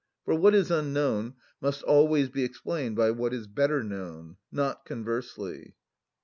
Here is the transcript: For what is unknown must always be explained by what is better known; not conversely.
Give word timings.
For 0.25 0.33
what 0.33 0.55
is 0.55 0.71
unknown 0.71 1.35
must 1.61 1.83
always 1.83 2.27
be 2.27 2.43
explained 2.43 2.95
by 2.95 3.11
what 3.11 3.35
is 3.35 3.45
better 3.45 3.83
known; 3.83 4.37
not 4.51 4.83
conversely. 4.83 5.75